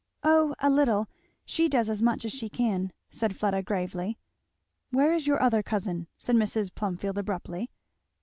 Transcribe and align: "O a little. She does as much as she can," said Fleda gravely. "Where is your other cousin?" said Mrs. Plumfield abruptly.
"O 0.23 0.55
a 0.57 0.67
little. 0.67 1.07
She 1.45 1.69
does 1.69 1.87
as 1.87 2.01
much 2.01 2.25
as 2.25 2.31
she 2.33 2.49
can," 2.49 2.91
said 3.11 3.35
Fleda 3.35 3.61
gravely. 3.61 4.17
"Where 4.89 5.13
is 5.13 5.27
your 5.27 5.39
other 5.39 5.61
cousin?" 5.61 6.07
said 6.17 6.35
Mrs. 6.35 6.73
Plumfield 6.73 7.19
abruptly. 7.19 7.69